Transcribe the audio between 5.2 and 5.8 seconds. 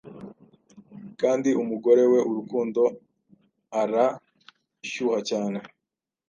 cyane